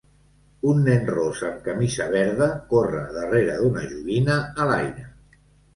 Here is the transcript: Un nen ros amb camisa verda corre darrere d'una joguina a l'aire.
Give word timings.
Un 0.69 0.79
nen 0.87 1.03
ros 1.09 1.43
amb 1.49 1.61
camisa 1.69 2.09
verda 2.15 2.49
corre 2.73 3.05
darrere 3.19 3.61
d'una 3.61 3.87
joguina 3.95 4.41
a 4.65 4.71
l'aire. 4.73 5.11